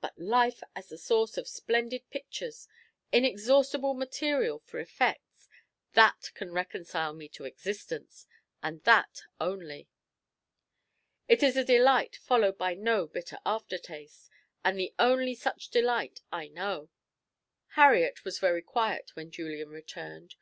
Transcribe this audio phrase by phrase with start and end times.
[0.00, 2.68] But life as the source of splendid pictures,
[3.10, 5.48] inexhaustible material for effects
[5.94, 8.24] that can reconcile me to existence,
[8.62, 9.88] and that only.
[11.26, 14.30] It is a delight followed by no bitter after taste,
[14.64, 16.88] and the only such delight I know."
[17.70, 20.36] Harriet was very quiet when Julian returned.